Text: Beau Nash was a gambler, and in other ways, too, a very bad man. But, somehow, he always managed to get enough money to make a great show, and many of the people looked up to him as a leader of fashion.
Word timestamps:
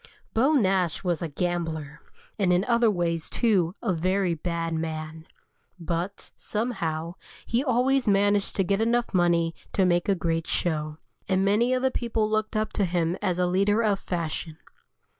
Beau 0.33 0.53
Nash 0.53 1.03
was 1.03 1.21
a 1.21 1.27
gambler, 1.27 1.99
and 2.39 2.51
in 2.51 2.63
other 2.63 2.89
ways, 2.89 3.29
too, 3.29 3.75
a 3.83 3.93
very 3.93 4.33
bad 4.33 4.73
man. 4.73 5.27
But, 5.79 6.31
somehow, 6.35 7.13
he 7.45 7.63
always 7.63 8.07
managed 8.07 8.55
to 8.55 8.63
get 8.63 8.81
enough 8.81 9.13
money 9.13 9.53
to 9.73 9.85
make 9.85 10.09
a 10.09 10.15
great 10.15 10.47
show, 10.47 10.97
and 11.29 11.45
many 11.45 11.71
of 11.71 11.83
the 11.83 11.91
people 11.91 12.27
looked 12.27 12.55
up 12.55 12.73
to 12.73 12.85
him 12.85 13.15
as 13.21 13.37
a 13.37 13.45
leader 13.45 13.83
of 13.83 13.99
fashion. 13.99 14.57